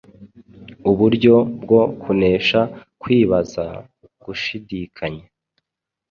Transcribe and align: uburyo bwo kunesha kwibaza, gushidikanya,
uburyo 0.91 1.35
bwo 1.61 1.81
kunesha 2.01 2.61
kwibaza, 3.01 3.65
gushidikanya, 4.23 5.25